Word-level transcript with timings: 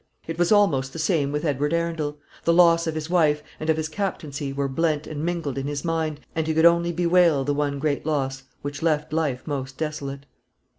It 0.25 0.39
was 0.39 0.51
almost 0.51 0.93
the 0.93 0.97
same 0.97 1.31
with 1.31 1.45
Edward 1.45 1.73
Arundel. 1.75 2.17
The 2.43 2.53
loss 2.55 2.87
of 2.87 2.95
his 2.95 3.07
wife 3.07 3.43
and 3.59 3.69
of 3.69 3.77
his 3.77 3.87
captaincy 3.87 4.51
were 4.51 4.67
blent 4.67 5.05
and 5.05 5.23
mingled 5.23 5.59
in 5.59 5.67
his 5.67 5.85
mind 5.85 6.21
and 6.33 6.47
he 6.47 6.55
could 6.55 6.65
only 6.65 6.91
bewail 6.91 7.43
the 7.43 7.53
one 7.53 7.77
great 7.77 8.03
loss 8.03 8.41
which 8.63 8.81
left 8.81 9.13
life 9.13 9.45
most 9.45 9.77
desolate. 9.77 10.25